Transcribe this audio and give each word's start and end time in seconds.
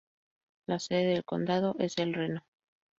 La 0.65 0.79
sede 0.79 1.13
del 1.13 1.23
condado 1.23 1.75
es 1.77 1.95
El 1.99 2.15
Reno. 2.15 2.43